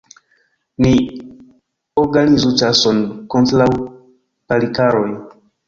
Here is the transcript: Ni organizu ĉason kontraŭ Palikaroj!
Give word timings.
Ni 0.85 0.93
organizu 2.05 2.55
ĉason 2.63 3.05
kontraŭ 3.37 3.71
Palikaroj! 3.79 5.09